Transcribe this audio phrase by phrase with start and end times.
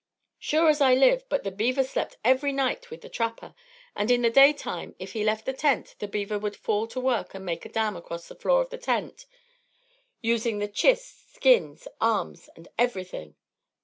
[0.39, 3.53] "Sure as I live, but the beaver slept every night with the trapper,
[3.95, 6.99] and in the day time, if he left the tent, the beaver would fall to
[6.99, 9.27] work and make a dam across the floor of the tent,
[10.19, 13.35] using the chist, skins, arms and everything."